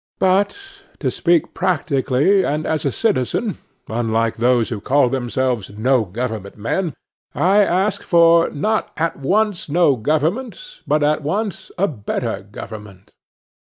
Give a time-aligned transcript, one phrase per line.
[0.17, 0.57] But,
[0.97, 6.95] to speak practically and as a citizen, unlike those who call themselves no government men,
[7.35, 13.13] I ask for, not at once no government, but at once a better government.